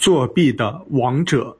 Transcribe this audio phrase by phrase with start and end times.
[0.00, 1.58] 作弊的王者。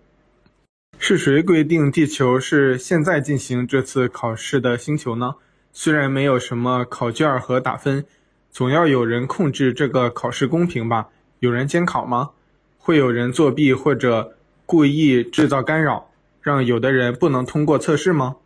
[0.98, 5.34] 是谁规定地球是现在进行这次考试的星球呢？
[5.74, 8.02] 虽然没有什么考卷和打分，
[8.50, 11.08] 总要有人控制这个考试公平吧？
[11.40, 12.30] 有人监考吗？
[12.78, 14.34] 会有人作弊或者
[14.64, 16.10] 故意制造干扰，
[16.40, 18.36] 让有的人不能通过测试吗？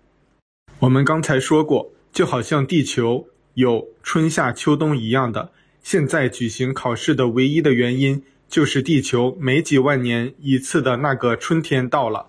[0.81, 5.53] 我们刚才说过，就好像地球有春夏秋冬一样的，
[5.85, 12.29] 现在举行考试的唯一的原因，就是地球每几万年一次的那个春天到了。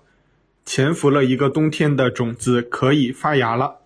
[0.64, 3.76] 潜伏了一个冬天的种子可以发芽了，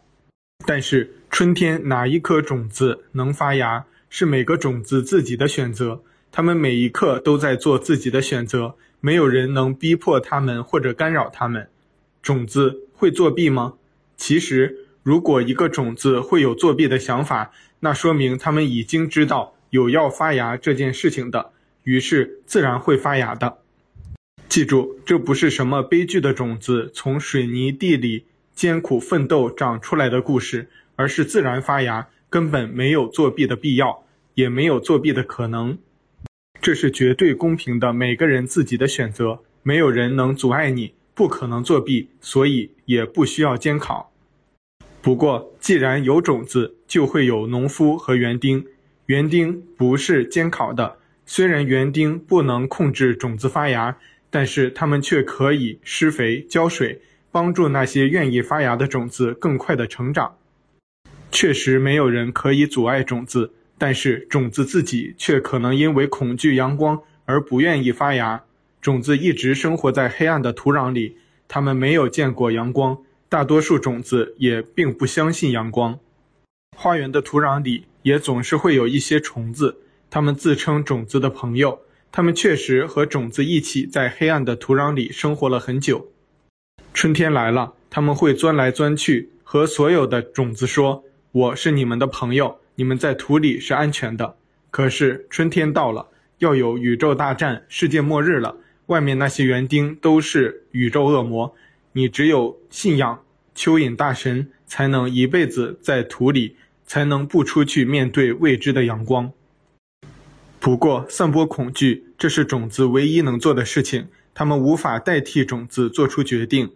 [0.64, 6.02] 但是春天哪一颗种子能发芽，是每个种子自己的选择。
[6.32, 11.68] 他们每一刻都在做自己的选择，没有人能逼迫他们或者干扰他们。
[12.23, 13.74] 种子会作弊吗？
[14.16, 21.51] 其实，如果一个种子会有作弊的想法，那说明他们已经知道有要发芽这件事情的，
[21.90, 23.58] 于是自然会发芽的。
[24.48, 35.76] 记住，这不是什么悲剧的种子从水泥地里艰苦奋斗长出来的故事，而是自然发芽，根本没有作弊的必要，也没有作弊的可能。
[36.62, 44.12] 这是绝对公平的，每个人自己的选择，没有人能阻碍你，不可能作弊，所以也不需要监考。
[45.02, 48.65] 不过，既然有种子，就会有农夫和园丁，
[49.06, 50.98] 园丁不是监考的，
[51.32, 53.96] 虽然园丁不能控制种子发芽。
[54.32, 60.37] 但是他们却可以施肥、浇水，帮助那些愿意发芽的种子更快地成长。
[61.32, 68.44] 确实没有人可以阻碍种子，但是种子自己却可能因为恐惧阳光而不愿意发芽。
[68.81, 71.16] 种子一直生活在黑暗的土壤里，
[71.48, 72.97] 它们没有见过阳光，
[73.28, 75.98] 大多数种子也并不相信阳光。
[76.76, 79.78] 花园的土壤里也总是会有一些虫子，
[80.10, 81.80] 他们自称种子的朋友。
[82.12, 86.10] 他们确实和种子一起在黑暗的土壤里生活了很久。
[86.92, 94.34] 春天来了，他们会钻来钻去，和所有的种子说：“我是你们的朋友，你们在土里是安全的。”
[94.72, 98.56] 可是春天到了，要有宇宙大战、世界末日了。
[98.87, 101.54] 外面那些园丁都是宇宙恶魔，
[101.93, 103.22] 你只有信仰
[103.54, 109.32] 蚯蚓大神，才能一辈子在土里，才能不出去面对未知的阳光。
[110.60, 114.09] 不过，散播恐惧，这是种子唯一能做的事情。
[114.34, 116.71] 他们无法代替种子做出决定。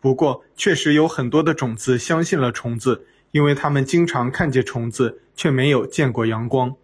[0.00, 6.76] 不过，确实有很多的种子相信了虫子，因为他们经常看见虫子，却没有见过阳光。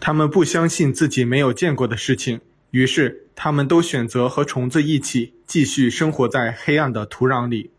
[0.00, 2.40] 他们不相信自己没有见过的事情，
[2.70, 7.70] 于是他们都选择和虫子一起继续生活在黑暗的土壤里。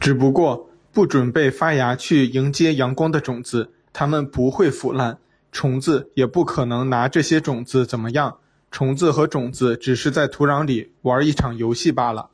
[0.00, 5.18] 只不过，不准备发芽去迎接阳光的种子，它们不会腐烂。
[5.56, 8.36] 虫子也不可能拿这些种子怎么样，
[8.70, 12.28] 虫子和种子只是在土壤里玩一场游戏罢了。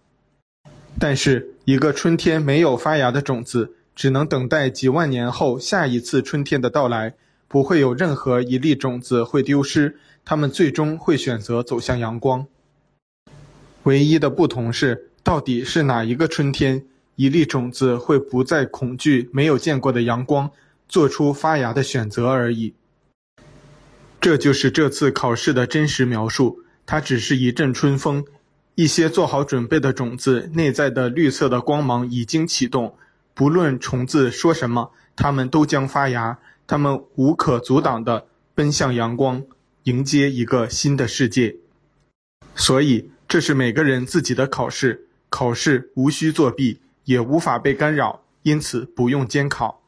[0.99, 7.15] 但是，一个春天没有发芽的种子，只能等待几万年后下一次春天的到来，
[7.47, 12.45] 不会有任何一粒种子会丢失，它们最终会选择走向阳光。
[13.85, 16.85] 唯一的不同是，到底是哪一个春天，
[17.15, 20.51] 一粒种子会不再恐惧没有见过的阳光，
[20.89, 22.75] 做出发芽的选择而已。
[24.23, 28.25] 这就是这次考试的真实描述，它只是一阵春风，
[28.77, 32.97] 一些做好准备的种子内在的绿色的光芒已经启动，
[33.35, 36.39] 不论虫子说什么，它们都将发芽，
[36.69, 39.43] 它们无可阻挡地奔向阳光，
[39.83, 41.57] 迎接一个新的世界。
[42.55, 49.83] 所以，这是每个人自己的考试，考试无需作弊，也无法被干扰，因此不用监考。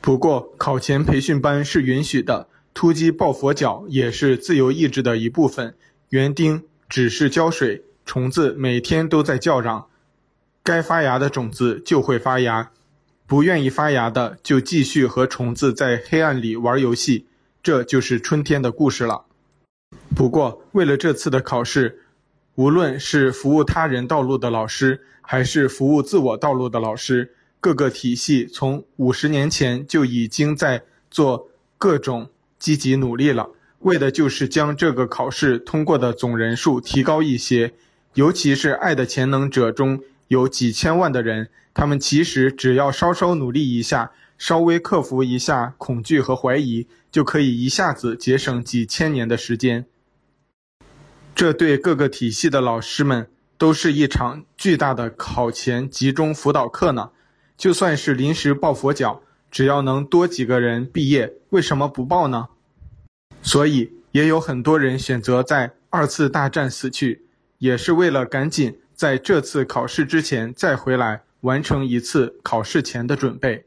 [0.00, 2.48] 不过，考前培训班是允许的。
[2.76, 5.74] 突击抱佛脚也是自由意志的一部分。
[6.10, 9.86] 园丁只是浇水，虫子每天都在叫嚷。
[10.62, 12.70] 该发芽的种子就会发芽，
[13.26, 17.24] 不愿意发芽的就继续和虫子在黑暗里玩游戏。
[17.62, 19.24] 这就是春天的故事了。
[20.14, 22.02] 不过，为了这次的考试，
[22.56, 32.28] 无论是服务他人道路的老师，还是服务自我道路的老师，各个体系从五十年前就已经在做各种。
[32.66, 33.48] 积极努力了，
[33.78, 37.72] 为的就是将这个考试通过的总人数提高一些。
[38.14, 49.86] 尤其是爱的潜能者中有几千万的人，他们其实只要稍稍努力一下，稍微克服一下恐惧和怀疑，就可以一下子节省几千年的时间。
[51.36, 57.10] 这对各个体系的老师们都是一场巨大的考前集中辅导课呢。
[57.56, 59.22] 就算是临时抱佛脚。
[59.48, 62.48] 只要能多几个人毕业，为什么不报呢？
[63.46, 67.22] 所以也有很多人选择在二次大战死去，
[67.58, 73.64] 也是为了赶紧在这次考试之前再回来完成一次考试前的准备。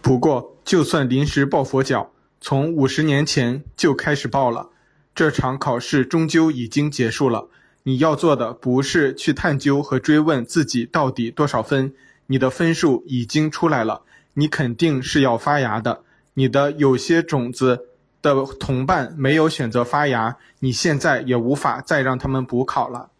[0.00, 4.70] 不过，就算临时抱佛脚，从五十年前就开始抱了，
[5.16, 7.48] 这场考试终究已经结束了。
[7.82, 11.92] 你要做的不是去探究和追问自己到底多少分，
[12.28, 14.02] 你的分数已经出来了，
[14.34, 16.04] 你肯定是要发芽的。
[16.34, 17.86] 你的有些种子
[18.24, 23.10] 的同伴没有选择发芽，你现在也无法再让他们补考了。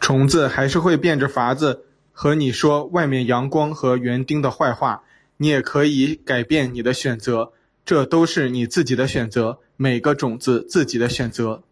[0.00, 5.02] 虫子还是会变着法子和你说外面阳光和园丁的坏话，
[5.36, 7.52] 你也可以改变你的选择，
[7.84, 11.62] 这都是你自己的选择，每个种子自己的选择。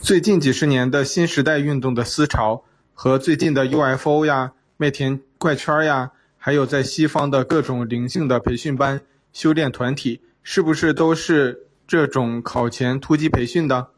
[0.00, 2.62] 最近几十年的新时代运动的思潮
[2.94, 9.00] 和最近的 UFO 呀、麦田怪圈呀，还有在西方的各种灵性的培训班、
[9.32, 10.20] 修炼团体，
[10.50, 13.88] 是不是都是这种考前突击培训的？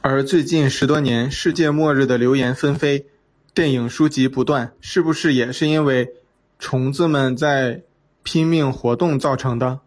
[0.00, 3.04] 而最近十多年世界末日的流言纷飞，
[3.52, 6.14] 电影书籍不断，是不是也是因为
[6.58, 7.82] 虫子们在
[8.22, 9.80] 拼命活动造成的？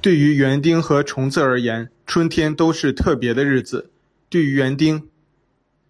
[0.00, 3.90] 对于园丁和虫子而言，春天都是特别的日子。
[4.28, 5.08] 对于园丁，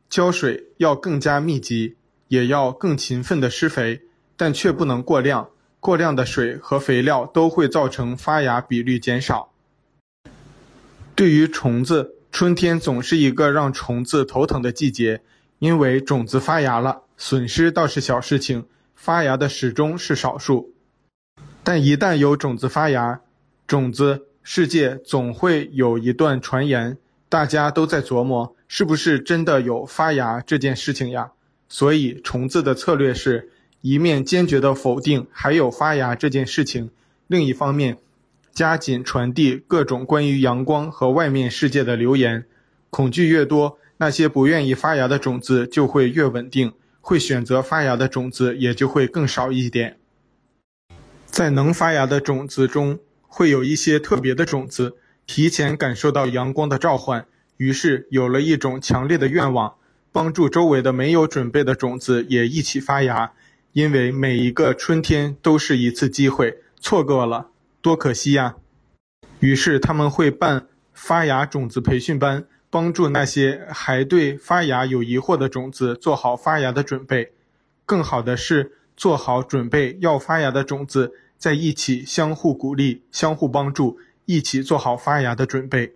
[0.08, 1.96] 浇水要更加密集，
[2.28, 4.00] 也要更勤奋的施肥，
[4.38, 5.50] 但却不能过量。
[5.80, 9.50] 过量的水和肥料都会造成发芽比率减少。
[11.14, 15.22] 对于虫子，春天总是一个让虫子头疼的季节，
[15.58, 20.74] 因为种子发芽了，损失倒是小事情，发芽的始终是少数。
[21.62, 23.20] 但一旦有种子发芽，
[23.66, 26.96] 种子世界总会有一段传言，
[27.28, 31.32] 大家都在琢磨，是不是真的有发芽这件事情呀？
[31.68, 33.50] 所以虫子的策略是
[33.82, 36.90] 一面坚决地否定还有发芽这件事情，
[37.26, 37.96] 另一方面
[38.52, 42.44] 加紧传递各种关于阳光和外面世界的流言。
[42.90, 49.96] 恐惧越多，那些不愿意发芽的种子就会越稳定，会选择发芽的种子也就会更少一点。
[51.24, 57.24] 在能发芽的种子中，会有一些特别的种子，提前感受到阳光的召唤，
[57.56, 59.74] 于是有了一种强烈的愿望，
[60.12, 63.32] 帮助周围的没有准备的种子也一起发芽。
[63.72, 67.48] 因为每一个春天都是一次机会，错过了
[67.80, 68.56] 多可惜呀！
[69.38, 77.32] 于是他们会办发芽种子培训班，帮助那些还对发芽有疑惑的种子做好发芽的准备。
[77.86, 81.12] 更好的是，做好准备要发芽的种子。
[81.40, 85.94] 在一起相互鼓励、相互帮助，一起做好发芽的准备。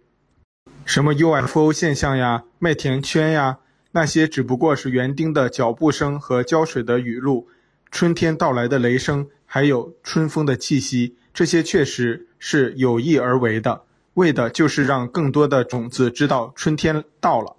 [0.87, 3.59] 什么 UFO 现象呀、麦田圈呀，
[3.93, 7.47] 那些只不过是园丁的脚步声和浇水的雨露，
[7.95, 13.83] 春天到来的雷声，还有春风的气息，这些确实是有意而为的，
[14.15, 17.55] 为的就是让更多的种子知道春天到了。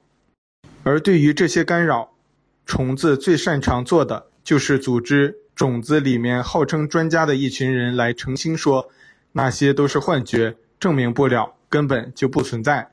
[0.83, 2.11] 而对于这些干扰，
[2.65, 5.37] 虫子最擅长做的就是组织。
[5.55, 8.89] 种子里面号称专家的一群人来澄清说，
[9.31, 12.91] 那些都是幻觉，证明不了，根本就不存在。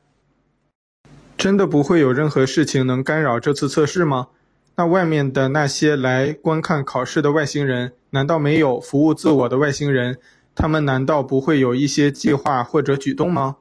[1.36, 4.28] 真的不会有任何事情能干扰这次测试吗？
[4.76, 10.18] 那外面的那些来观看考试的外星人，难道没有服务自我的外星人？
[10.54, 13.56] 他们难道不会有一些计划或者举动吗？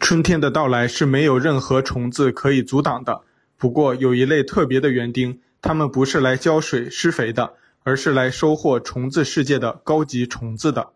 [0.00, 3.22] 春天的到来是没有任何虫子可以阻挡的。
[3.56, 7.54] 不过有一类特别的园丁，他们不是来浇水施肥的。
[7.84, 10.90] 而是来收获虫子世界的高级虫子的。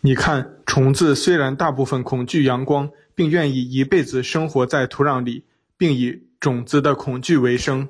[0.00, 5.44] 你看，虫子虽然大部分恐惧阳光，并愿意一辈子生活在土壤里，
[5.76, 7.88] 并以种子的恐惧为生，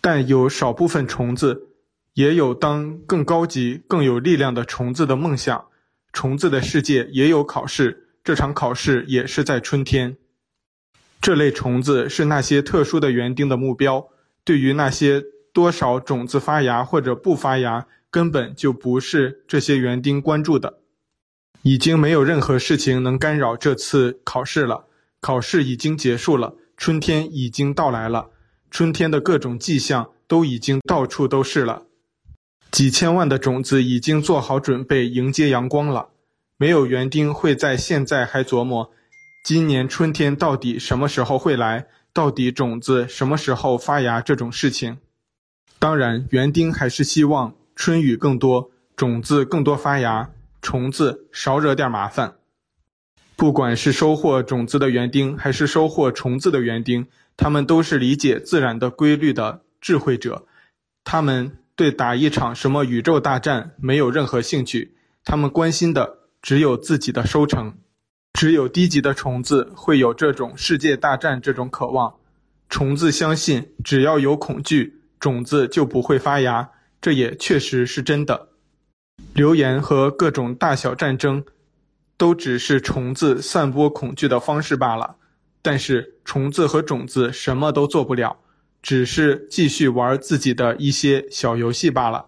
[0.00, 1.68] 但有少部分虫子
[2.14, 5.66] 也有当更高级、更有力量的虫子的梦想。
[6.12, 10.16] 虫子的世界也有考试，这场考试也是在春天。
[11.20, 14.08] 这类虫子是那些特殊的园丁的目标。
[14.44, 15.24] 对于那些。
[15.52, 20.78] 多少种子发芽或者不发芽，根本就不是这些园丁关注的。
[21.62, 24.84] 已经没有任何事情能干扰这次考试了。
[25.20, 28.30] 考试已经结束了，春天已经到来了，
[28.70, 31.82] 春天的各种迹象都已经到处都是了。
[32.70, 36.08] 几千万的种子已经做好准备迎接阳光了。
[36.56, 38.90] 没有园丁会在现在还琢磨，
[39.44, 44.96] 今年春天到底什么时候会来，到底种子什么时候发芽这种事情。
[45.78, 50.30] 当然，园丁还是希望春雨更多，种子更多发芽，
[50.62, 52.36] 虫子少惹点麻烦。
[53.40, 57.06] 不管是收获种子的园丁，还是收获虫子的园丁，
[57.38, 60.44] 他们都是理解自然的规律的智慧者。
[61.04, 64.94] 他们对打一场什么宇宙大战没有任何兴趣，
[65.24, 67.78] 他们关心的只有自己的收成。
[68.34, 72.16] 只有低级的虫子会有这种世界大战这种渴望。
[72.68, 76.68] 虫子相信，只要有恐惧，种子就不会发芽。
[77.00, 78.48] 这也确实是真的。
[79.32, 81.42] 流言和各种大小战争，
[82.20, 85.16] 都只是虫子散播恐惧的方式罢了。
[85.62, 88.36] 但是虫子和种子什么都做不了，
[88.82, 92.26] 只是继续玩自己的一些小游戏罢了。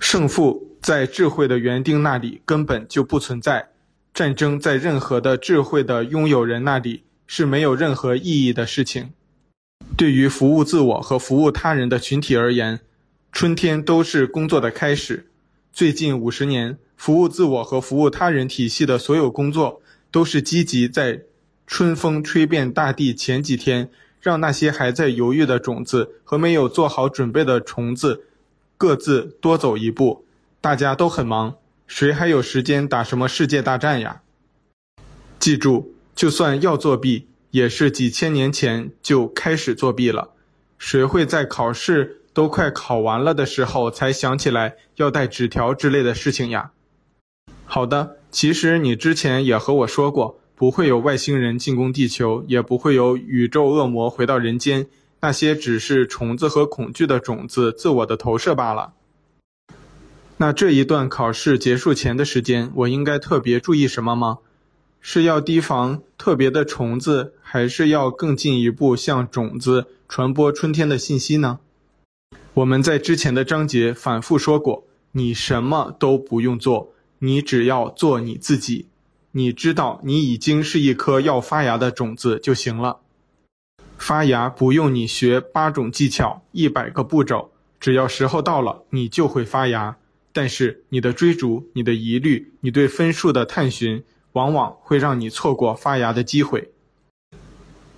[0.00, 3.68] 胜负在智慧的园丁那里根本就不存在，
[4.12, 9.10] 战争在任何的智慧的拥有人那里是没有任何意义的事情。
[9.96, 12.80] 对于服务自我和服务他人的群体而言，
[13.30, 15.28] 春天都是工作的开始。
[15.72, 21.22] 最近五十年，服务自我和服务他人体系的所有工作都是积极在。
[21.70, 23.90] 春风吹遍大地前几天，
[24.22, 28.24] 让那些还在犹豫的种子和没有做好准备的虫子
[28.78, 30.24] 各自多走一步。
[30.62, 34.22] 大家都很忙，谁还有时间打什么世界大战呀？
[35.38, 40.30] 记住，就算要作弊，也是几千年前就开始作弊了。
[40.78, 46.70] 谁会在考试都快考完了的时候才想起来要带纸条之类的事情呀？
[47.70, 50.40] 好的，其实你之前也和我说过。
[50.54, 54.88] 不会有外星人进攻地球，也不会有宇宙恶魔回到人间，
[55.20, 58.94] 那些只是虫子和恐惧的种子自我的投射罢了。
[60.38, 64.38] 那这一段考试结束前的时间，我应该特别注意什么吗？
[65.00, 71.60] 是要提防特别的虫子，还是要更进一步向种子传播春天的信息呢？
[72.54, 74.82] 我们在之前的章节反复说过，
[75.12, 78.86] 你什么都不用做，你只要做你自己。
[79.32, 83.00] 你知道你已经是一颗要发芽的种子就行了。
[83.96, 89.96] 发芽不用你学八种技巧、一百个步骤，只要时候到了，你就会发芽。
[90.32, 96.70] 但是你的追逐、你的疑虑、你对分数的探寻，往往会让你错过发芽的机会。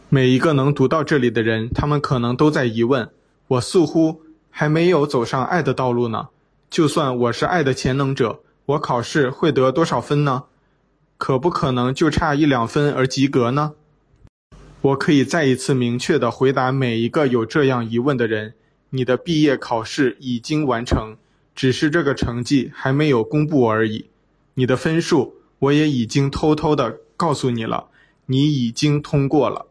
[0.09, 3.11] 每一个能读到这里的人，他们可能都在疑问：
[3.47, 6.29] 我似乎还没有走上爱的道路呢。
[6.71, 10.45] 就算我是爱的潜能者，我考试会得多少分呢？
[11.19, 13.73] 可不可能就差一两分而及格呢？
[14.81, 18.55] 我可以再一次明确地回答每一个有这样疑问的人：
[18.91, 21.17] 你的毕业考试已经完成，
[21.55, 24.07] 只是这个成绩还没有公布而已。
[24.55, 27.89] 你的分数我也已经偷偷地告诉你了，
[28.27, 29.67] 你已经通过了。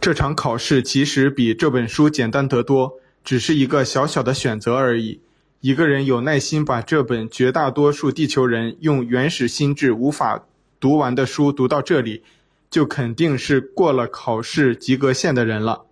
[0.00, 5.20] 这场考试其实比这本书简单得多，只是一个小小的选择而已。
[5.60, 10.44] 一个人有耐心把这本绝大多数地球人用原始心智无法
[10.78, 12.22] 读完的书读到这里，
[12.70, 15.86] 就肯定是过了考试及格线的人了。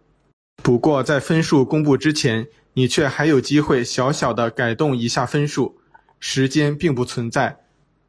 [0.63, 5.79] 不过在分数公布之前，你却还有机会小小的改动一下分数。
[6.21, 7.59] 时间并不存在，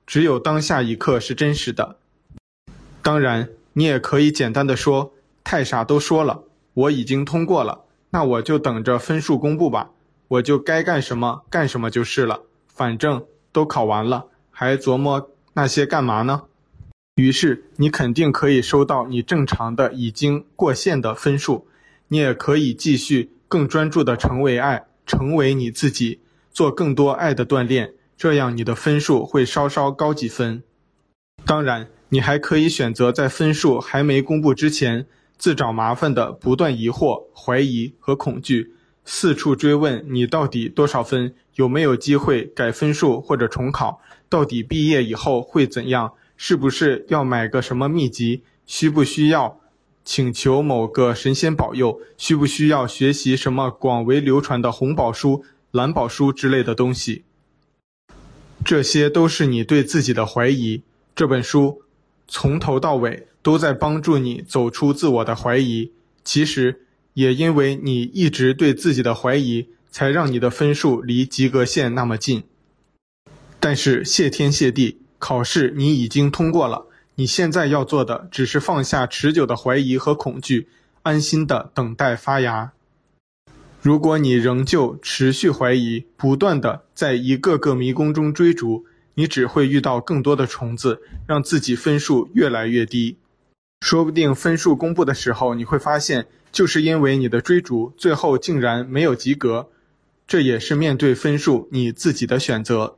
[0.06, 1.98] 只有当下一刻是真实的。
[3.02, 5.12] 当然，你也可以简单的说
[5.44, 9.90] ：“太傻都说了，我已经通过了，那我就等着分数公布吧。”
[10.28, 16.44] 我就该干什么干什么就是了，反正都考完了，还琢磨那些干嘛呢？
[17.16, 21.68] 于是你肯定可以收到你正常的已经过线的分数，
[22.10, 26.20] 你也可以继续更专注的成为爱，成为你自己，
[26.52, 30.62] 做更多爱的锻炼，这样你的分数会稍稍高几分。
[31.46, 35.08] 当然，你还可以选择在分数还没公布之前，
[35.38, 38.74] 自找麻烦的不断疑惑、怀疑和恐惧。
[39.10, 44.02] 四处追问你到底多少分，有没有机会改分数或者重考？
[44.28, 46.12] 到底毕业以后会怎样？
[46.36, 48.44] 是不是要买个什么秘籍？
[48.66, 49.62] 需不需要
[50.04, 52.02] 请求某个神仙保佑？
[52.18, 57.24] 需不需要学习什么广为流传的红宝书、蓝宝书之类的东西？
[58.66, 60.84] 这些都是你对自己的怀疑。
[61.16, 61.82] 这本书
[62.28, 65.94] 从头到尾都在帮助你走出自我的怀疑。
[66.26, 66.82] 其实。
[67.18, 72.44] 也因为你一直对自己的怀疑，才让你的分数离及格线那么近。
[73.60, 76.86] 但是谢天谢地，考试你已经通过了。
[77.16, 80.68] 你现在要做的只是放下持久的怀疑和恐惧，
[81.02, 82.74] 安心的等待发芽。
[83.82, 93.18] 如果你仍旧持续怀疑，不断的在一个个迷宫中追逐，你只会遇到更多的虫子，让自己分数越来越低。
[93.82, 96.28] 说不定分数公布的时候，你会发现。
[96.58, 99.70] 就是因为你的追逐，最后竟然没有及格，
[100.28, 102.96] 这也是面对分数你自己的选择。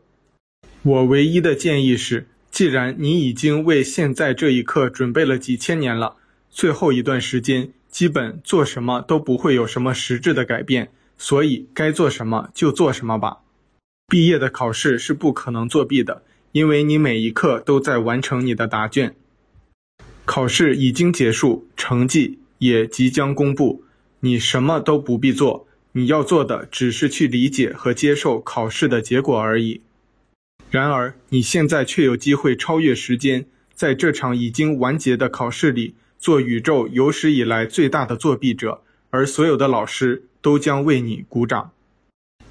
[0.82, 6.16] 我唯一的建议是，既然你已经为现在这一刻准备了几千年了，
[6.50, 13.40] 最后一段时间基本做什么都不会有什么实质的改变，所以该做什么就做什么吧。
[14.08, 16.24] 毕业的考试是不可能作弊的，
[16.54, 19.14] 因为你每一刻都在完成你的答卷。
[20.24, 23.84] 考试已经结束，成绩也即将公布，
[24.22, 29.82] 你什么都不必做，你要做的只是去理解和接受考试的结果而已。
[30.70, 41.72] 然而，你现在却有机会超越时间，在这场已经完结的考试里，做宇宙有史以来最大的作弊者，而所有的老师都将为你鼓掌。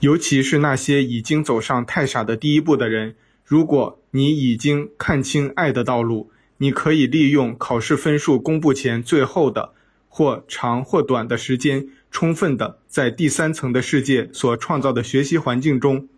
[0.01, 9.75] 尤其是那些已经走上太傻的第一步的人，如果你已经看清爱的道路，你可以利用考试分数公布前最后的
[10.09, 16.09] 或长或短的时间，充分的在第三层的世界所创造的学习环境中，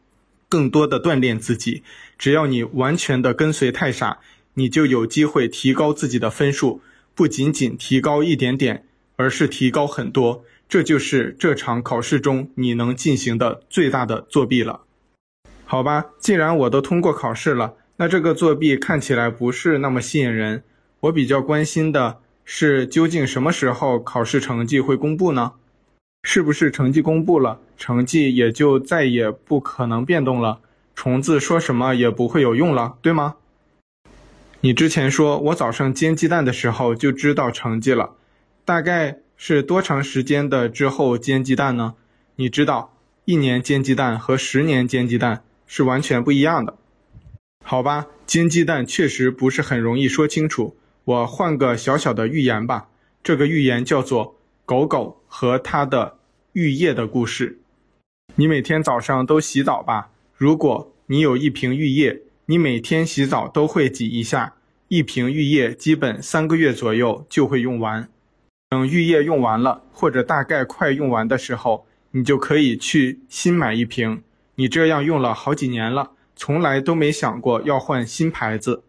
[0.49, 1.83] 更多的锻炼自己。
[2.19, 4.19] 只要你完全的跟随太傻，
[4.55, 6.81] 你就有机会提高自己的分数，
[7.15, 8.85] 不仅仅提高一点点，
[9.17, 10.45] 而是提高很多。
[10.69, 14.83] 这就是这场考试中你能进行的最大的作弊了。
[15.65, 17.75] 好吧，既然我都通过考试了。
[17.97, 20.63] 那这个作弊看起来不是那么吸引人。
[21.01, 25.53] 我比较关心的是，究竟什么时候考试成绩会公布呢？
[26.23, 30.61] 是不是成绩公布了，成绩也就再也不可能变动了？
[30.95, 33.37] 虫子说什么也不会有用了，对吗？
[34.61, 38.11] 你之前说我早上煎鸡蛋的时候就知道成绩了，
[38.67, 41.95] 大概是多长时间的之后煎鸡蛋呢？
[42.37, 42.95] 你知道，
[43.25, 46.77] 一年煎鸡蛋和十年煎鸡蛋是完全不一样的。
[47.65, 50.77] 好吧，煎鸡蛋确实不是很容易说清楚。
[51.11, 52.87] 我换个小小的寓言吧，
[53.25, 54.27] 这个寓言叫做
[54.65, 56.19] 《狗狗和它的
[56.53, 57.59] 浴液的故事》。
[58.37, 60.11] 你每天早上都洗澡吧？
[60.37, 64.55] 如果你有一瓶浴液，你每天洗澡都会挤一下，
[64.87, 68.09] 一瓶浴液基本三个月左右就会用完。
[68.69, 74.23] 等浴液用完了，或者大概快用完的时候，你就可以去新买一瓶。
[74.55, 76.13] 你这样用了好几年了。
[76.37, 78.85] 从来都没想过要换新牌子。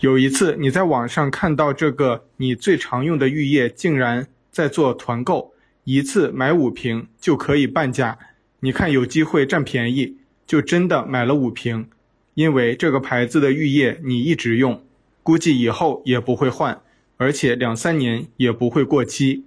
[0.00, 8.18] 有一次你在网上看到这个你最常用的浴液竟然在做团购，一次买五瓶就可以半价。
[8.60, 11.88] 你看有机会占便宜，就真的买了五瓶。
[12.34, 14.84] 因为这个牌子的浴液你一直用，
[15.22, 16.82] 估计以后也不会换，
[17.16, 19.46] 而且两三年也不会过期。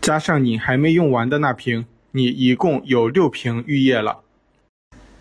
[0.00, 4.20] 加上你还没用完的那瓶，你一共有六瓶浴液了。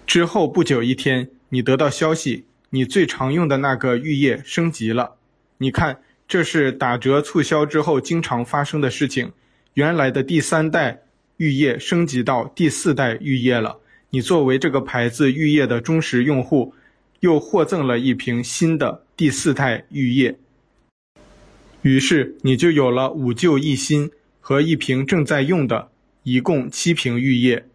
[0.05, 5.15] 之后不久一天，你得到消息，你最常用的那个浴液升级了。
[5.57, 9.31] 你看，这是打折促销之后经常发生的事情。
[9.73, 11.03] 原来的第三代
[11.37, 13.79] 浴液升级到第四代浴液了。
[14.09, 16.73] 你作为这个牌子浴液的忠实用户，
[17.19, 20.37] 又获赠了一瓶新的第四代浴液。
[21.81, 25.89] 于是你就有了五旧一新和一瓶正在用的，
[26.23, 27.65] 一共七瓶浴液。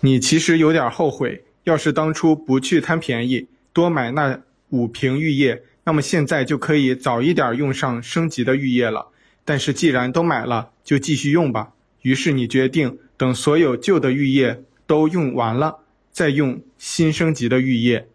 [0.00, 9.06] 你其实有点后悔，要是当初不去贪便宜，多买那五瓶浴液，那么现在就可以早一点用上升级的浴液了。
[9.44, 11.72] 但是既然都买了，就继续用吧。
[12.02, 15.78] 于是你决定等所有旧的浴液都用完了，
[16.10, 18.08] 再用新升级的浴液。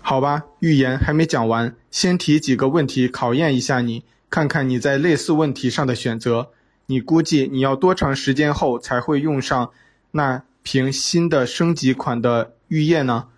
[0.00, 6.48] 好吧，预言还没讲完，先提几个问题考验一下你，看看你在类似问题上的选择。
[6.86, 9.70] 你估计你要多长时间后才会用上
[10.12, 13.28] 那瓶新的升级款的浴液呢？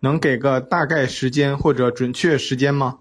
[0.00, 2.98] 能给个大概时间或者准确时间吗？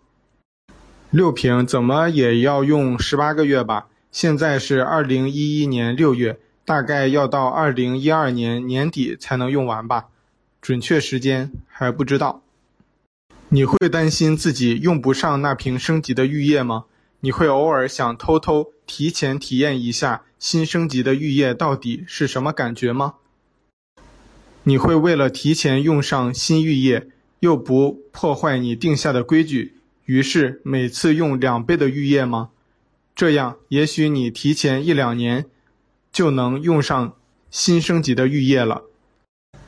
[1.09, 3.87] 六瓶怎么也要用十八个月吧？
[4.11, 10.05] 现在是二零一一年六月，大概要到二零一二年年底才能用完吧？
[10.61, 12.41] 准确时间还不知道。
[13.49, 16.85] 你会担心自己用不上那瓶升级的浴液吗？
[17.19, 23.15] 你会偶尔想偷偷提前体验一下新升级的浴液到底是什么感觉吗？
[24.65, 27.07] 你会为了提前用上新浴液，
[27.39, 32.49] 又不破坏你定下的规矩，于是每次用两倍的浴液吗？
[33.13, 35.45] 这样，也许你提前一两年
[36.11, 37.13] 就能用上
[37.51, 38.83] 新升级的浴液了。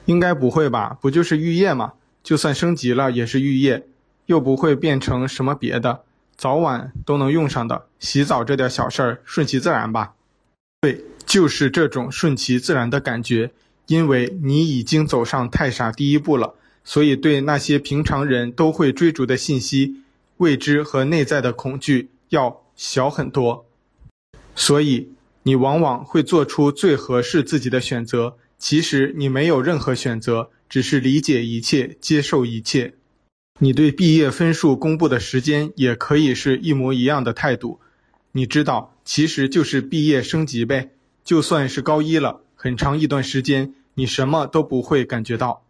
[0.05, 0.97] 应该不会吧？
[1.01, 1.93] 不就是浴液吗？
[2.23, 3.85] 就算升级了也是浴液，
[4.27, 6.03] 又不会变成什么别的，
[6.37, 7.87] 早晚都能用上的。
[7.99, 10.13] 洗澡这点小事儿，顺其自然吧。
[10.81, 13.51] 对，就是这种顺其自然的感觉。
[13.87, 19.97] 因为你已经走上太傻第一步了，所以对那些平常人都会追逐的信息、
[20.37, 23.65] 未知和内在的恐惧要小很多。
[24.55, 25.09] 所以
[25.43, 28.37] 你往往会做出最合适自己的选择。
[28.57, 32.93] 其实你没有任何选择，只是理解一切，接受一切。
[33.59, 37.79] 你对毕业分数公布的时间也可以是一模一样的态度。
[38.31, 40.91] 你知道，其实就是毕业升级呗，
[41.23, 42.41] 就算是高一了。
[42.65, 45.61] 很长一段时间，你什么都不会感觉到。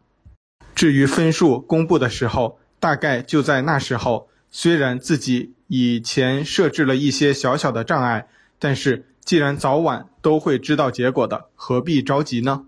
[0.73, 4.29] 至于分数公布的时候，大概就在那时候。
[4.49, 8.29] 虽然自己以前设置了一些小小的障碍，
[8.59, 12.63] 但是既然早晚都会知道结果的，何必着急呢？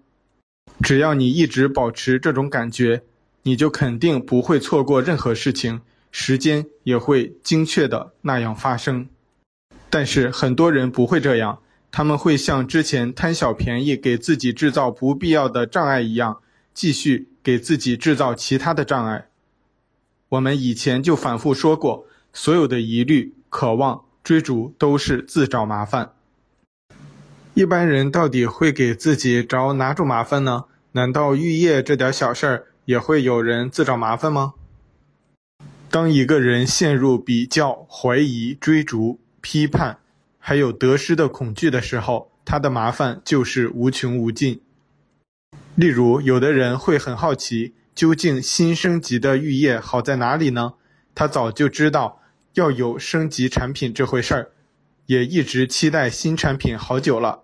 [0.81, 3.03] 只要你一直保持这种感觉，
[3.43, 5.79] 你就肯定不会错过任何事情，
[6.11, 9.07] 时间也会精确的那样发生。
[9.89, 11.59] 但是很多人不会这样，
[11.91, 16.41] 他们会像之前贪小便宜给自己制造不必要的障碍一样，
[16.73, 19.27] 继续给自己制造其他的障碍。
[20.29, 26.11] 我们以前就反复说过，所有的疑虑、渴望、追逐都是自找麻烦。
[27.53, 30.65] 一般人到底会给自己找哪种麻烦呢？
[30.91, 34.53] 难道玉业这点小事儿也会有人自找麻烦吗？
[35.89, 39.99] 当一个人陷入比较、怀疑、追逐、批判，
[40.47, 44.61] 还有得失的恐惧的时候，他的麻烦就是无穷无尽。
[45.75, 47.73] 例如，有的人会很好奇。
[47.93, 50.75] 究竟新升级的育叶好在哪里呢？
[51.13, 52.21] 他早就知道
[52.53, 54.51] 要有升级产品这回事儿，
[55.07, 57.41] 也一直期待新产品好久了。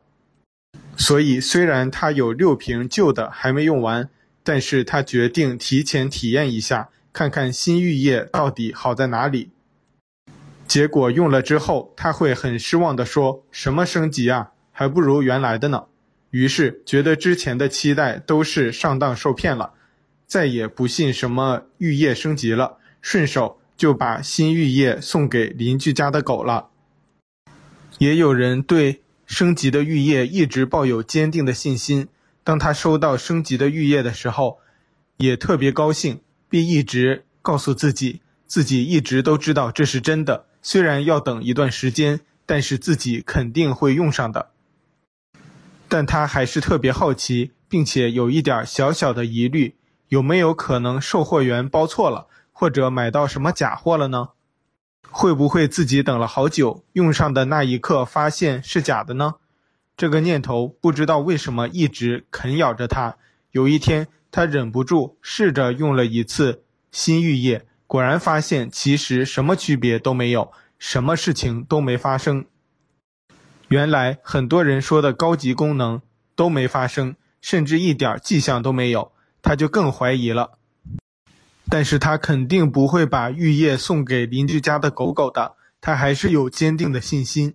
[0.96, 4.10] 所以虽然他有六瓶旧的还没用完，
[4.44, 9.50] 但是他决定提前体验一下，看看新育叶到底好在哪里。
[10.68, 15.86] 结果用了之后，他会很失望地说：“什么升级啊，还不如原来的呢。”
[16.32, 19.74] 于是觉得之前的期待都是上当受骗了。
[20.26, 26.70] 再也不信什么玉叶升级了，顺手就把新玉叶送给邻居家的狗了。
[28.00, 32.08] 也有人对升级的玉叶一直抱有坚定的信心，
[32.44, 34.58] 当他收到升级的玉叶的时候，
[35.18, 44.50] 也特别高兴，并一直告诉自己，自己一直都知道这是真的，虽然要等一段时间，但是自己肯定会用上的。
[45.88, 49.76] 但他还是特别好奇，并且有一点小小的疑虑。
[50.10, 54.30] 有没有可能售货员包错了，或者买到什么假货了呢？
[55.10, 59.36] 会不会自己等了好久，用上的那一刻发现是假的呢？
[59.98, 63.18] 这个念头不知道为什么一直啃咬着他。
[63.52, 72.46] 有一天，他忍不住试着用了一次新浴液，果然发现其实什么区别都没有，什么事情都没发生。
[73.68, 76.02] 原来很多人说的高级功能
[76.36, 79.12] 都没发生，甚至一点迹象都没有。
[79.44, 80.54] 他就更怀疑了，
[81.70, 87.54] 但是他肯定不会把玉叶送给邻居家的狗狗的，他还是有坚定的信心。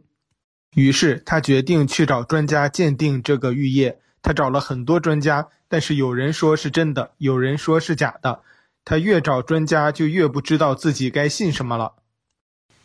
[0.77, 3.99] 于是他决定去找专家鉴定这个玉叶。
[4.23, 8.43] 他找了很多专家，但是有人说是真的，有人说是假的。
[8.89, 11.97] 他越找专家，就越不知道自己该信什么了。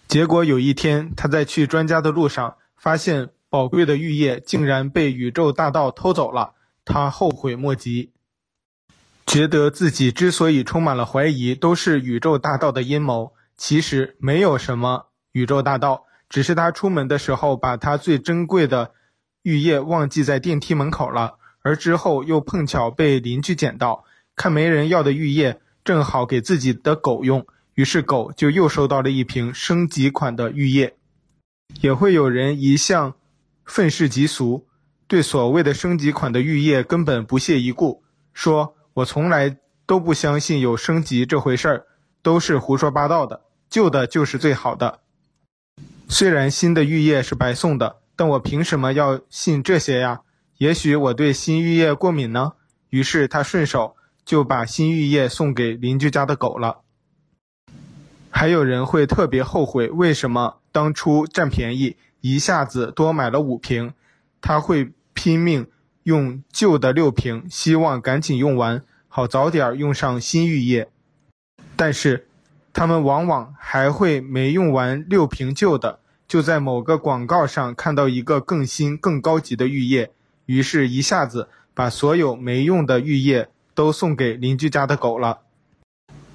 [0.05, 8.11] 结果有一天，他在去专家的路上，发现宝贵的玉叶竟然被宇宙大盗偷走了，他后悔莫及。
[9.25, 13.31] 觉得自己之所以充满了怀疑，都是宇宙大盗的阴谋。
[13.55, 18.91] 其实没有什么宇宙大盗，只是他出门的时候把他最珍贵的
[19.43, 24.03] 玉叶忘记在电梯门口了，而之后又碰巧被邻居捡到，
[24.35, 30.95] 看没人要的玉叶，正好给自己的狗用，于是狗就又收到了一瓶升级款的育叶。
[31.81, 33.15] 也会有人一向
[33.65, 34.67] 愤世嫉俗，
[35.07, 38.75] 对所谓的升级款的育叶根本不屑一顾，说。
[38.95, 41.87] 我从来都不相信有升级这回事儿，
[42.21, 43.41] 都是胡说八道的。
[43.67, 44.99] 旧的就是最好的。
[46.07, 50.21] 虽然新的育叶是白送的，但我凭什么要信这些呀？
[50.59, 52.51] 也许我对新育叶过敏呢。
[52.91, 56.81] 于是他顺手就把新玉叶送给邻居家的狗了。
[58.29, 63.93] 还有人会特别后悔，为什么当初占便宜，一下子多买了五瓶？
[64.41, 65.67] 他会拼命。
[66.03, 70.89] 用旧的六瓶，希望赶紧用完，好早点用上新玉叶。
[71.77, 72.27] 但是，
[72.73, 80.11] 他们往往还会没用完六瓶旧的，就在某个广告上看到一个更新、更高级的玉叶，
[80.45, 85.39] 于是一下子把所有没用的玉叶都送给邻居家的狗了。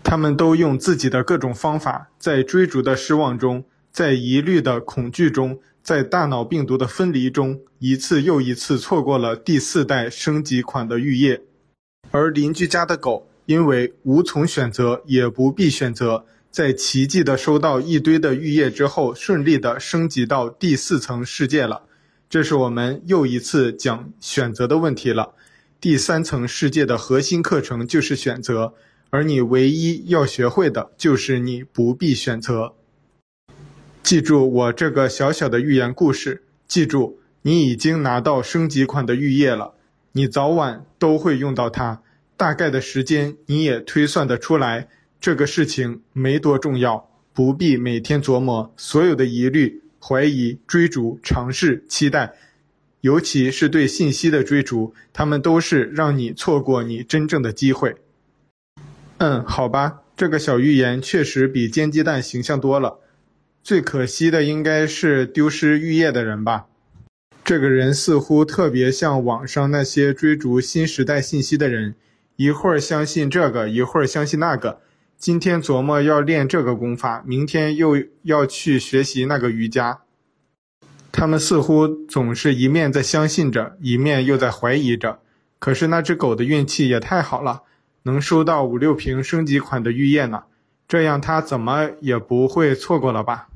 [0.03, 5.59] 他们都用自己的各种方法，在追逐的失望中，在疑虑的恐惧中。
[5.81, 11.41] 在大脑病毒的分离中，一次又一次错过了第四代升级款的育叶，
[12.11, 21.85] 而邻居家的狗因为无从选择，也不必选择，在奇迹的收到一堆的玉叶之后，顺利地升级到第四层世界了。
[22.29, 25.33] 这是我们又一次讲选择的问题了。
[25.81, 28.75] 第三层世界的核心课程就是选择，
[29.11, 32.75] 而你唯一要学会的就是你不必选择。
[34.03, 36.43] 记住我这个小小的寓言故事。
[36.67, 39.75] 记住，你已经拿到升级款的玉叶了，
[40.11, 42.03] 你早晚都会用到它。
[42.37, 44.89] 大概的时间你也推算得出来，
[45.21, 48.75] 这个事情没多重要，不必每天琢磨。
[48.77, 52.35] 所有的疑虑、怀疑、追逐、尝试、期待，
[53.01, 57.97] 尤其是对信息的追逐，他们都是让你错过你真正的机会。
[59.19, 62.99] 嗯，好吧，这个小预言确实比煎鸡蛋形象多了。
[63.63, 66.67] 最可惜的应该是丢失玉叶的人吧。
[67.45, 71.95] 这个人似乎特别像网上那些追逐新时代信息的人，
[72.37, 74.81] 一会儿相信这个，一会儿相信那个。
[75.17, 80.01] 今天琢磨要练这个功法，明天又要去学习那个瑜伽。
[81.19, 85.19] 他们似乎总是一面在相信着，一面又在怀疑着。
[85.59, 87.63] 可是那只狗的运气也太好了，
[88.05, 90.45] 能收到五六瓶升级款的玉液呢，
[90.87, 93.49] 这样它怎么也不会错过了吧？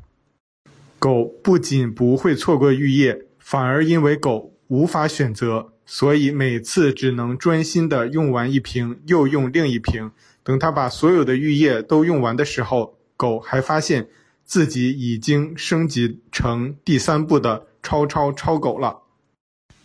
[0.98, 10.11] 狗不仅不会错过玉液，反而因为狗无法选择，所以每次只能专心的用完一瓶，又用另一瓶。
[10.42, 14.09] 等他把所有的玉液都用完的时候，狗还发现
[14.52, 18.98] 自己已经升级成第三步的超超超狗了。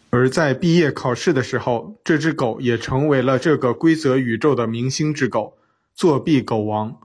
[0.10, 5.58] 而在毕业考试的时候，这只狗也成为了这个规则宇宙的明星之狗，
[5.96, 7.00] 作弊狗王。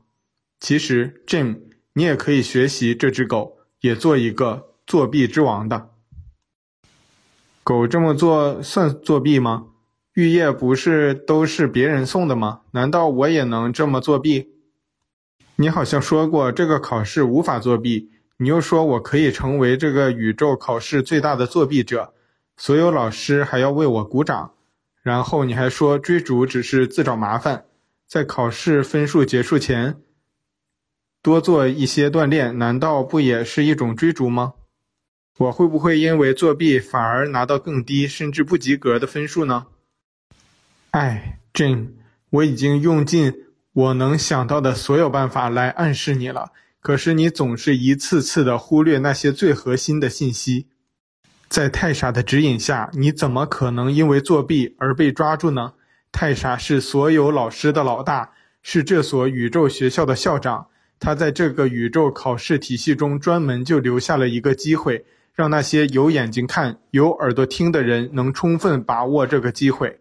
[0.59, 1.61] 其实，Jim，
[1.93, 5.91] 你也可以学习这只狗，也做一个作弊之王的。
[7.63, 9.67] 狗这么做算作弊吗？
[10.15, 12.63] 玉叶不是都是别人送的吗？
[12.73, 14.49] 难道我也能这么作弊？
[15.63, 22.13] 你好像说过这个考试无法作弊，你又说我可以成为这个宇宙考试最大的作弊者，
[22.57, 24.55] 所有老师还要为我鼓掌，
[25.05, 27.67] 然后你还说追逐只是自找麻烦，
[28.09, 29.99] 在考试分数结束前
[31.23, 34.55] 多做一些锻炼，难道不也是一种追逐吗？
[35.39, 39.67] 我会不会因为作弊反而拿到更低甚至不及格的分数呢？
[40.91, 41.91] 哎，Jane，
[42.31, 43.33] 我已经用尽
[43.75, 50.67] 我能想到的所有办法来暗示你了，可是你总是一次次的忽略那些最核心的信息。
[51.49, 55.73] 在泰莎的指引下，你怎么可能因为作弊而被抓住呢？
[56.11, 58.33] 泰莎是所有老师的老大，
[58.63, 60.67] 是这所宇宙学校的校长。
[61.01, 69.99] 他在这个宇宙考试体系中专门就留下了一个机会，让那些有眼睛看、有耳朵听的人能充分把握这个机会。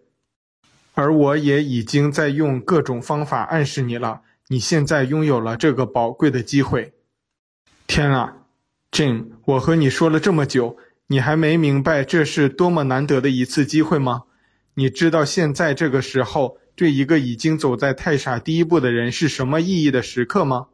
[1.02, 6.94] 而我也已经在用各种方法暗示你了，你现在拥有了这个宝贵的机会。
[7.88, 8.38] 天啊
[8.92, 14.26] ，Jim，我和你说了这么久，你还没明白这是多么难得的一次机会吗？
[14.76, 20.68] 你知道现在这个时候对一个已经走在太傻第一步的人是什么意义的时刻吗？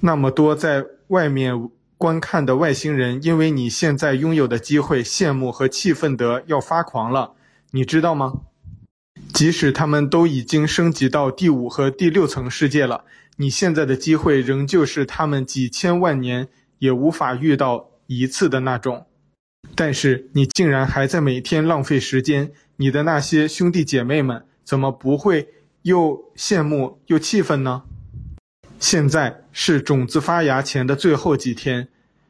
[0.00, 7.34] 那么多在外面观看的外星人，因为你现在拥有的机会，羡慕和气愤得要发狂了，
[7.72, 8.32] 你知道吗？
[9.34, 13.04] 即使他们都已经升级到第五和第六层世界了，
[13.36, 16.46] 你现在的机会仍旧是他们几千万年
[16.78, 19.06] 也无法遇到一次的那种。
[19.74, 25.48] 但是你竟然还在每天浪费时间，你的那些兄弟姐妹们怎么不会
[25.82, 27.82] 又羡慕又气愤呢？
[28.78, 31.88] 现在是种子发芽前的最后几天，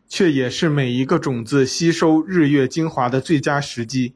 [0.08, 4.14] 却也是每一个种子吸收日月精华的最佳时机。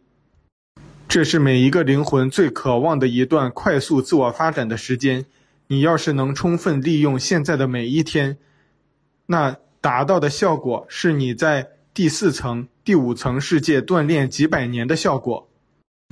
[1.08, 5.24] 这是每一个灵魂最渴望的一段快速自我发展的时间。
[5.68, 8.36] 你要是能充分利用现在的每一天，
[9.24, 15.48] 那达到的效果是你在第四层、第五层世界锻炼几百年的效果。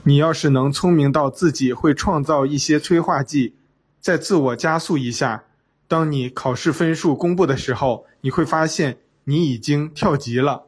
[0.05, 3.55] 你要是能聪明到自己会创造一些催化剂，
[4.01, 5.45] 再自我加速一下，
[5.87, 10.65] 当你考试分数公布的时候，你会发现你已经跳级了。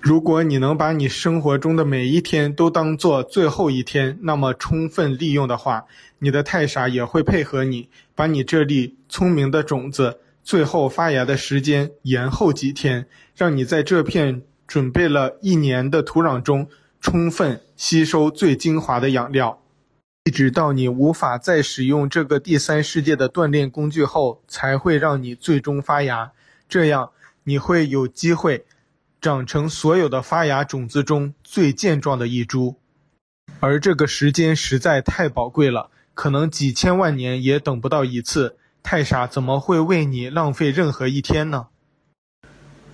[0.00, 5.86] 如果你能把你生活中的每一天都当做最后一天，那么充分利用的话，
[6.20, 13.06] 你的太傻也会配合你，把你这粒聪明的种子最后发芽的时间延后几天，
[13.36, 16.68] 让你在这片准备了一年的土壤中
[17.00, 19.60] 充分吸收最精华的养料，
[20.24, 26.30] 一直到你无法再使用这个第三世界的锻炼工具后，才会让你最终发芽。
[26.68, 27.10] 这样
[27.42, 28.64] 你会有机会。
[29.20, 32.76] 长成所有的发芽种子中最健壮的一株，
[33.58, 38.56] 而这个时间实在太宝贵了，可能几千万年也等不到一次。
[38.80, 41.66] 太傻怎么会为你浪费任何一天呢？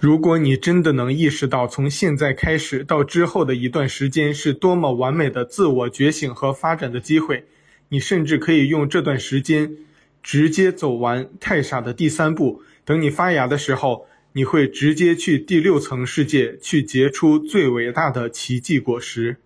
[0.00, 7.44] 如果你真的能意识到从现在开始到之后的一段时间是多么完美的自我觉醒和发展的机会，
[7.90, 9.76] 你甚至可以用这段时间
[10.22, 12.62] 直接走完太傻的第三步。
[12.86, 14.06] 等你发芽的时候。
[14.36, 19.36] 你会直接去第六层世界去结出最伟大的奇迹果实。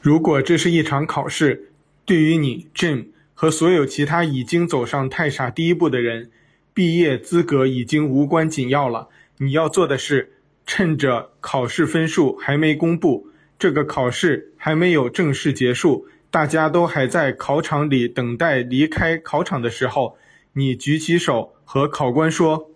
[0.00, 1.72] 如果这是一场考试，
[2.04, 6.30] 对于你 Jim 和所有其他已经走上太傻第一步的人，
[6.72, 9.08] 毕业资格已经无关紧要了。
[9.38, 13.26] 你要做的是，趁着考试分数还没公布，
[13.58, 20.16] 这个考试还没有正式结束，大家都还在考场里等待离开考场的时候，
[20.52, 22.69] 你举起手和考官说：“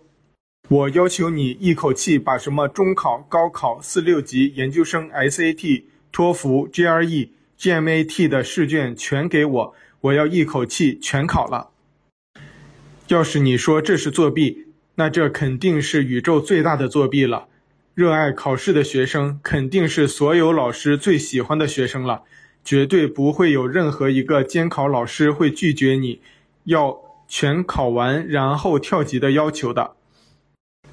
[0.67, 11.69] 我要求你一口气把什么中考、高考、四六级、研究生、SAT、托福、GRE、GMAT 的试卷全给我，我要一口气全考了。”
[13.09, 17.47] 要是你说这是作弊，那这肯定是宇宙最大的作弊了。
[17.93, 22.23] 热爱考试的学生肯定是所有老师最喜欢的学生了，
[22.63, 26.21] 绝对不会有任何一个监考老师会拒绝你
[26.63, 26.97] 要
[27.27, 29.91] 全考完然后跳级的要求的。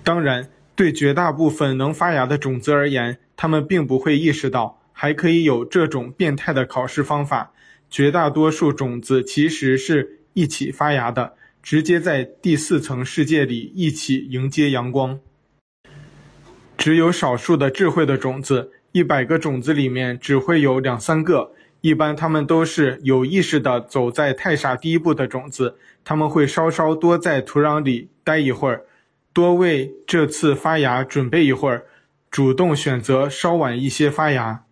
[0.04, 7.52] 当然，对绝大部分能发芽的种子而言，他们并不会意识到还可以有这种变态的考试方法。
[7.88, 11.34] 绝大多数种子其实是一起发芽的。
[11.62, 15.20] 直接在第四层世界里一起迎接阳光。
[16.76, 21.52] 只有少数的智慧的种子，一百个种子里面只会有两三个。
[21.80, 28.84] 一般他们都是有意识的走在太傻第一步的种子，他们会稍稍多在土壤里待一会儿，
[29.32, 31.86] 多为这次发芽准备一会儿，
[32.30, 34.64] 主动选择稍晚一些发芽。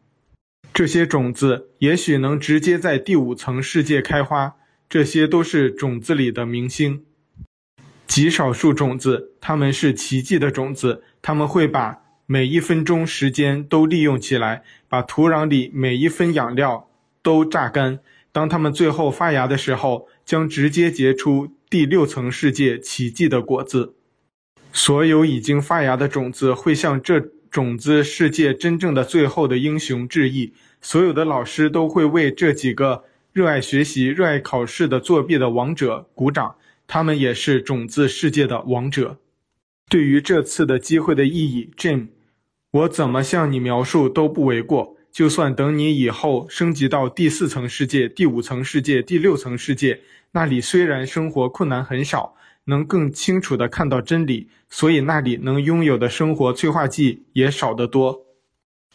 [0.73, 4.57] 这些种子也许能直接在第五层世界开花。
[4.89, 7.05] 这些都是种子里的明星，
[8.09, 16.91] 极少数种子，它们是奇迹的种子，它们会把每一分钟时间都利用起来，把土壤里每一分养料
[17.23, 18.01] 都榨干。
[18.33, 23.95] 当它们最后发芽的时候，将直接结出第六层世界奇迹的果子。
[24.73, 30.53] 所有已经发芽的种子会向这种子世界真正的最后的英雄致意。
[30.81, 33.05] 所有的老师都会为这几个。
[33.33, 36.57] 热爱学习、热爱考试的作弊的王者鼓掌，
[36.89, 39.19] 他们也是种子世界的王者。
[39.89, 42.09] 对于这次的机会的意义，Jim，
[42.73, 44.97] 我怎么向你描述都不为过。
[45.13, 50.01] 就算等你以后升级到第四层世界、第五层世界、第六层世界，
[50.33, 52.35] 那里虽然生活困难很少，
[52.71, 58.25] 能更清楚地看到真理，所以那里能拥有的生活催化剂也少得多。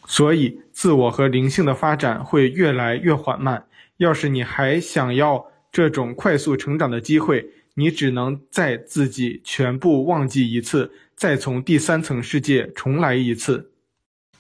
[0.08, 3.68] 所以，自我和灵性的发展会越来越缓慢。
[3.98, 13.72] 要是你还想要这种快速成长的机会，你只能再自己全部忘记一次，再从第三层世界重来一次。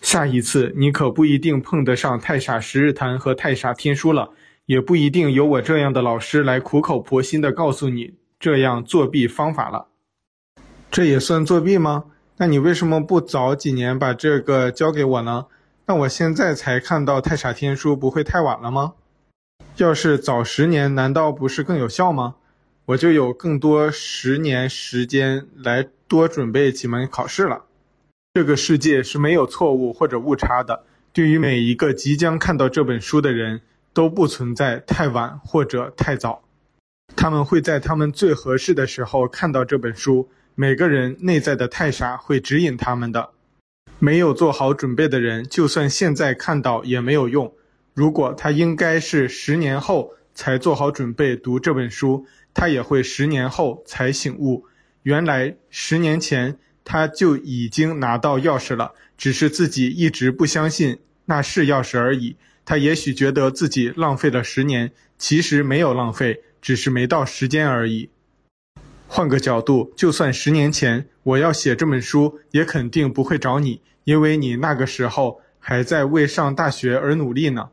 [0.01, 4.29] 下一次你可不一定碰得上太傻十日谈和太傻天书了，
[4.67, 9.87] 也不一定有我这样的老师来苦口婆心地告诉你这样作弊方法了。
[10.91, 12.05] 这也算作弊吗？
[12.37, 15.47] 那你为什么不早几年把这个交给我呢？
[15.85, 18.93] 那我现在才看到太傻天书，不会太晚了吗？
[19.77, 22.35] 要是早十年，难道不是更有效吗？
[22.85, 27.65] 我就有更多十年时间来多准备几门考试了。
[28.33, 33.61] 这个世界是没有错误或者误差的，对于每一个即将看到这本书的人，
[33.93, 36.44] 都不存在太晚或者太早。
[37.15, 40.29] 他们会在他们最合适的时候看到这本书。
[40.55, 43.31] 每个人内在的太傻会指引他们的。
[43.99, 47.53] 没有做好准备的人，就算现在看到也没有用。
[47.93, 54.65] 如果他应该是十年后才做好准备读这本书，他也会十年后才醒悟，
[55.03, 62.35] 原来十年前他就已经拿到钥匙了，只是自己一直不相信那是钥匙而已。
[62.65, 68.09] 他也许觉得自己浪费了十年，其实没有浪费，只是没到时间而已。
[69.07, 77.69] 换个角度，就算十年前我要写这本书，也肯定不会找你，因为你那个时候还在为上大学而努力呢。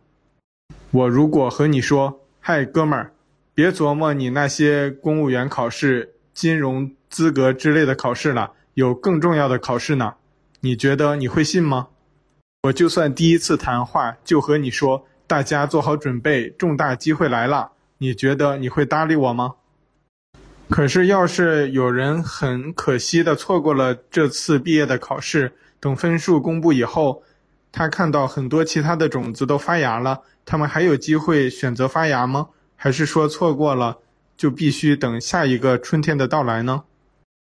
[0.90, 3.14] 我如果和你说：“嗨，哥们儿，
[3.54, 10.16] 别琢磨你那些公务员考试、金融资格之类的考试了，有更重要的考试呢。”
[10.60, 11.88] 你觉得你会信吗？
[12.64, 17.71] 我就算第一次谈话就和你说：“大家做好准备，重大机会来了。”
[18.02, 19.54] 你觉得你会搭理我吗？
[20.68, 27.22] 可是，要是有人很可惜的错过了这次毕业的考试，等分数公布以后，
[27.70, 30.20] 他看到很多其他的种子都发芽了。
[30.44, 32.48] 他们还有机会选择发芽吗？
[32.74, 33.98] 还是说错过了
[34.36, 36.82] 就必须等下一个春天的到来呢？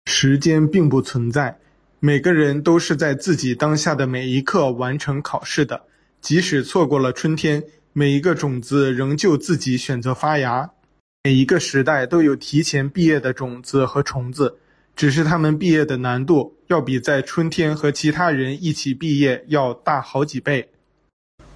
[0.06, 1.56] 时间并不存在，
[2.00, 5.82] 每个人都是在自己当下的每一刻完成考试的。
[6.20, 7.62] 即使错过了春天，
[7.98, 10.70] 每一个种子仍旧自己选择发芽。
[11.24, 14.58] 每一个时代都有提前毕业的种子和虫子，
[14.94, 20.70] 只是他们毕业的难度要比在春天和其他人一起毕业要大好几倍。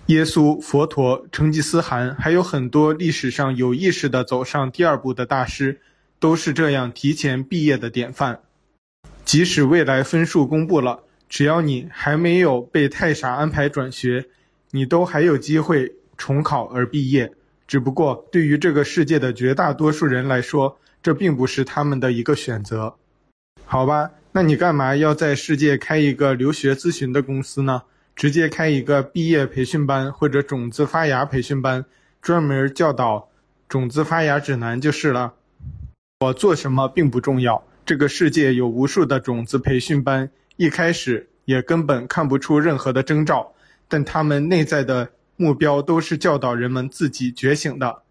[0.06, 5.80] 耶稣、佛陀、成吉思汗，还有很多历史上有意识地走上第二步的大师，
[6.18, 8.40] 都是这样提前毕业的典范。
[9.24, 14.26] 即使未来分数公布了，只要你还没有被太傻安排转学，
[14.72, 17.32] 你都还有机会重考而毕业。
[17.66, 22.94] 只不过对于这个世界的绝大多数人来说，这并不是他们的一个选择。
[23.64, 27.82] 好吧，那你干嘛要在世界开一个留学咨询的公司呢？
[28.14, 31.84] 直接开一个毕业培训班或者种子发芽培训班，
[32.20, 33.28] 专门教导
[33.68, 35.34] 种子发芽指南就是了。
[36.20, 43.52] 我做什么并不重要，这个世界有无数的种子培训班，一开始也根本看不出任何的征兆，
[43.88, 48.02] 但他们内在的目标都是教导人们自己觉醒的，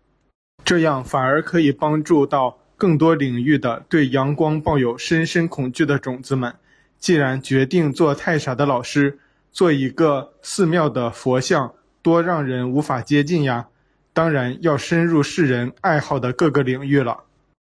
[0.63, 6.53] 这样反而可以帮助到更多领域的对阳光抱有深深恐惧的种子们。
[6.99, 9.19] 既然决定做太傻的老师。
[9.53, 13.67] 做一个寺庙的佛像，多让人无法接近呀！
[14.13, 17.25] 当然要深入世人爱好的各个领域了。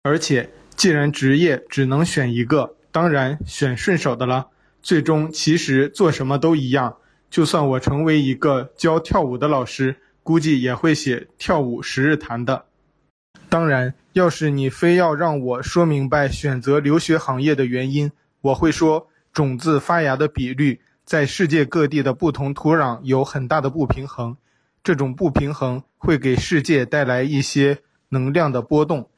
[0.03, 4.49] 而且，既然职业只能选一个，当然选顺手的了。
[4.83, 6.97] 最终，其实做什么都一样。
[7.33, 12.65] 就算我成为一个教跳舞的老师，估计也会写跳舞十日谈的。
[13.49, 18.11] 当然，要是你非要让我说明白选择留学行业的原因，
[18.41, 20.79] 我会说种子发芽的比率。
[21.05, 24.37] 在世界各地的不同土壤有很大的不平衡，
[24.83, 27.79] 这种不平衡会给世界带来一些
[28.09, 29.09] 能量的波动。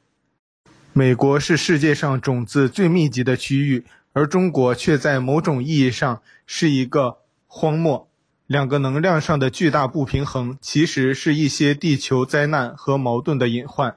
[0.94, 7.18] 美国是世界上种子最密集的区域，而中国却在某种意义上是一个
[7.58, 8.06] 荒漠。
[8.46, 13.96] 两个能量上的巨大不平衡，其实是一些地球灾难和矛盾的隐患。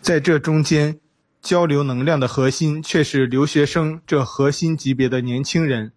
[0.00, 0.98] 在这中间，
[1.42, 5.92] 交流能量的核心却是留学生这核心级别的年轻人。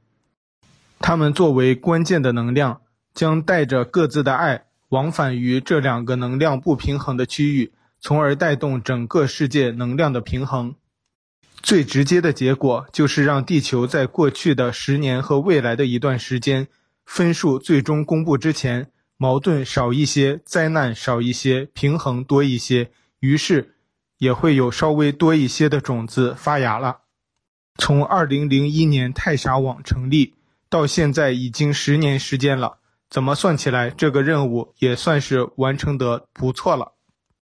[0.99, 2.81] 他们作为关键的能量，
[3.13, 10.75] 将带着各自的爱往返于这两个能量不平衡的区域，从而带动整个世界能量的平衡。
[11.61, 16.67] 最直接的结果就是让地球在过去的十年和未来的一段时间，
[17.05, 23.75] 分数最终公布之前，矛盾少一些，灾难少一些，平衡多一些，于是
[24.17, 26.99] 也会有稍微多一些的种子发芽了。
[27.77, 30.35] 从二零零一年太傻网成立。
[30.69, 32.79] 到现在已经十年时间了，
[33.09, 36.91] 怎么算起来，这个任务也算是完成得不错了。